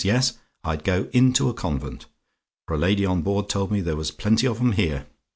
Yes; 0.03 0.33
I'd 0.63 0.83
go 0.83 1.07
into 1.13 1.47
a 1.47 1.53
convent; 1.53 2.07
for 2.65 2.73
a 2.73 2.77
lady 2.79 3.05
on 3.05 3.21
board 3.21 3.49
told 3.49 3.71
me 3.71 3.81
there 3.81 3.95
was 3.95 4.09
plenty 4.09 4.47
of 4.47 4.59
'em 4.59 4.71
here. 4.71 5.05